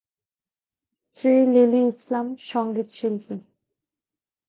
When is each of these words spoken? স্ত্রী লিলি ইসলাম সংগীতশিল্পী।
স্ত্রী 0.97 1.33
লিলি 1.53 1.81
ইসলাম 1.87 2.27
সংগীতশিল্পী। 2.51 3.35